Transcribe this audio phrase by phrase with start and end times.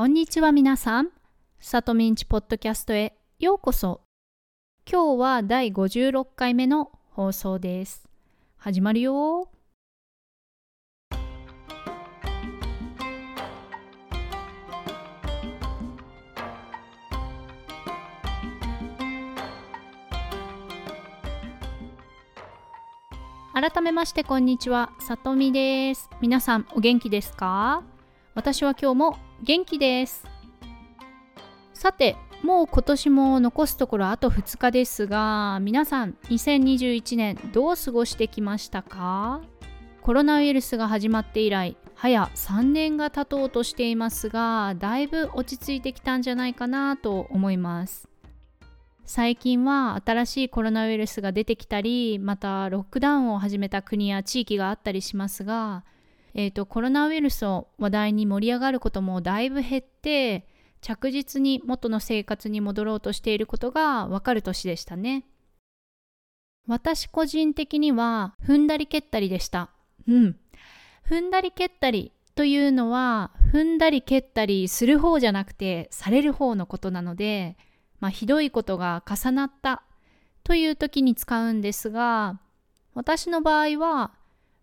[0.00, 1.10] こんにちは皆さん。
[1.58, 4.00] さとみんちポッドキャストへようこそ。
[4.90, 8.08] 今日は第56回目の放送です。
[8.56, 9.50] 始まるよ
[23.52, 26.08] 改めましてこんにちは、さとみです。
[26.22, 27.82] 皆さんお元気ですか？
[28.34, 30.24] 私は今日も元気です。
[31.72, 39.40] さてもう今年も残すところあと2日ですが皆さん2021年どう過ごしてきましたか？
[40.02, 48.08] コロナウイルスが始まって以来早3年が経とうとしていますがだいぶ落ち着いてきたんじゃないかなと思います。
[49.06, 55.82] 最近は新しいコロナウイルスが出てきたりまたロックダウンを始めた国や地域があったりしますが
[56.34, 60.46] えーと、コロナウイルスを話題に盛り上がることもだいぶ減って
[60.80, 65.24] 着実に元の生活に戻ろうとしていることがわかる年でしたね。
[66.66, 69.70] 私個人的には踏んだり蹴ったりでした。
[70.06, 70.36] うん。
[71.08, 77.56] 踏んだり蹴ったりというのは踏んだり蹴ったりする方じゃなくてされる方のことなので、
[77.98, 79.82] まあ、ひどいことが重なった
[80.44, 82.40] という時に使うんですが
[82.94, 84.12] 私の場合は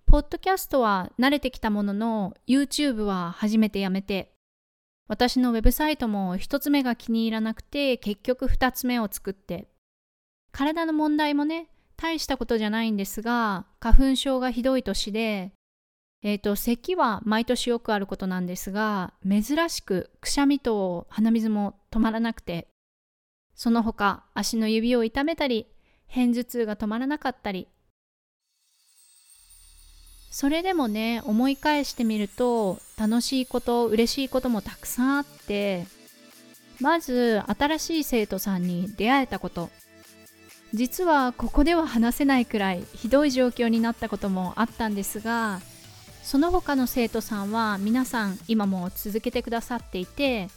[0.09, 4.31] ポッドキャストは慣れてきたものの YouTube は初めてやめて
[5.09, 9.67] 私のウェブサイトも一つ目が気に入らなくて結局二つ目を作って
[10.53, 15.51] 体の問題もね大したことじゃないんですが花粉症がひどい年で
[16.23, 22.69] えっ、ー、と咳は毎年よくあることなんですが珍しくくしゃみと鼻水も止まらなくて
[23.55, 25.67] その他足の指を痛めたり
[26.07, 27.67] 片頭痛が止まらなかったり
[30.37, 35.87] それでもね思い返してみると楽しいこと嬉しいこともたくさんあって
[36.79, 39.71] まず新しい生徒さんに出会えたこと。
[40.75, 45.59] 実はここでは話せないくらいひどい状況になったこともあったんですが
[46.21, 50.49] その他の生徒さんは皆さん今も続けてくださっていて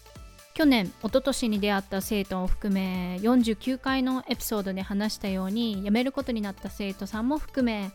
[0.52, 7.92] 去年一昨年に出会った生徒を含め49回のエピソードで話したように辞めることになった生徒さんも含め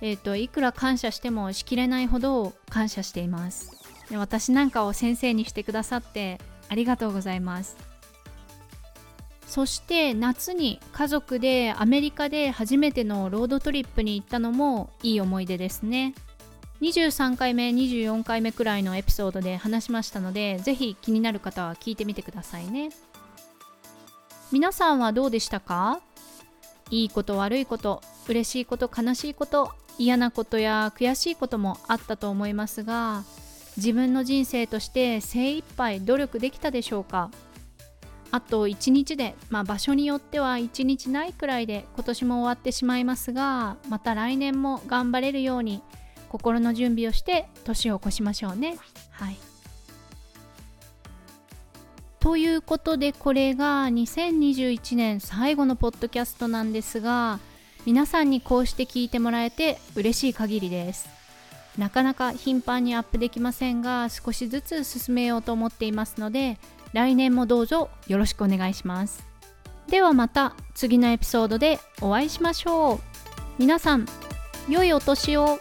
[0.00, 3.72] えーと、いくら感謝してもしきれないほど感謝しています。
[4.10, 7.76] で私なんかを先生にしてくださってありがとうございます。
[9.46, 16.14] そして夏に家族でアメリカで初めてのロードトリップに行ったのもいい思い出ですね。
[16.82, 22.90] 23回目24回目くらいのエピソードで話しましたのでぜひ気になる方は聞いてみてくださいね。
[24.52, 26.00] 皆さんはどうでしたか？
[26.90, 33.24] いいこと悪いこと嬉しいこと悲しいこと嫌なことや悔しいこともあったと思いますが
[33.76, 37.30] 自分の人生として精一杯努力できたでしょうか？
[38.30, 45.82] あと1日で、まあ、場所によっては1日ないくらいで今年も終わってしまいますがまた来年も頑張れるように
[46.28, 48.78] 心の準備をして年を越しましょうね。
[49.12, 49.36] はい
[52.18, 57.38] ということでこれが2021年最後のポッドキャストなんですが
[57.86, 61.08] 皆さんにこうして聞いてもらえて嬉しい限りです。
[61.78, 66.58] なかなか頻繁にアップできませんが少しずつ進めようと思っていますので
[66.94, 69.24] 来年もどうぞよろしくお願いします。
[69.88, 72.98] ではまた次のエピソードでお会いしましょう。
[73.58, 74.06] 皆さん
[74.68, 75.60] 良いお年を。